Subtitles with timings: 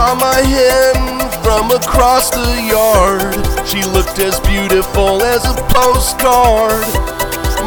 [0.00, 3.36] saw my hen from across the yard.
[3.68, 6.88] She looked as beautiful as a postcard.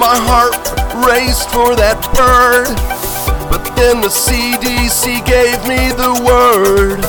[0.01, 0.57] My heart
[1.05, 2.73] raced for that bird.
[3.51, 7.03] But then the CDC gave me the word.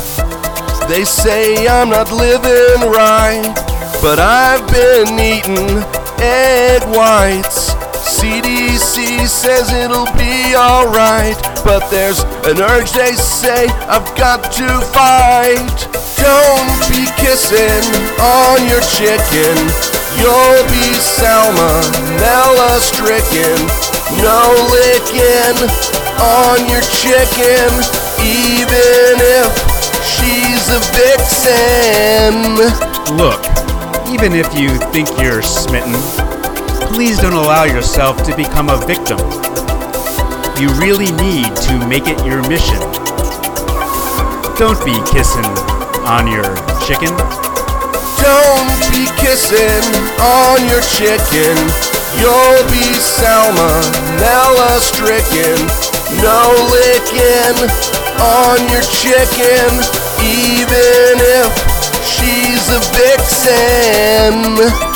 [0.91, 3.55] They say I'm not living right,
[4.03, 5.81] but I've been eating
[6.21, 7.74] egg whites.
[8.15, 15.75] CDC says it'll be alright, but there's an urge they say I've got to fight.
[16.23, 17.83] Don't be kissing
[18.23, 19.59] on your chicken,
[20.15, 23.59] you'll be salmonella stricken.
[24.23, 25.59] No licking
[26.23, 27.67] on your chicken,
[28.23, 29.51] even if
[30.07, 32.63] she's a vixen.
[33.19, 33.43] Look,
[34.09, 35.95] even if you think you're smitten,
[36.87, 39.19] please don't allow yourself to become a victim.
[40.61, 42.79] You really need to make it your mission.
[44.57, 45.51] Don't be kissing
[46.07, 46.47] on your
[46.87, 47.11] chicken.
[48.23, 49.83] Don't be kissing
[50.21, 51.57] on your chicken.
[52.21, 55.59] You'll be salmonella stricken.
[56.23, 57.59] No licking
[58.23, 59.67] on your chicken,
[60.23, 61.51] even if
[62.07, 64.94] she's a vixen.